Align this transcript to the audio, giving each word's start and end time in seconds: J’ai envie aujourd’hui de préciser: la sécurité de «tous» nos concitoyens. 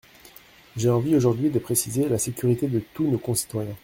J’ai 0.77 0.89
envie 0.89 1.15
aujourd’hui 1.15 1.51
de 1.51 1.59
préciser: 1.59 2.09
la 2.09 2.17
sécurité 2.17 2.65
de 2.67 2.79
«tous» 2.95 3.05
nos 3.11 3.19
concitoyens. 3.19 3.77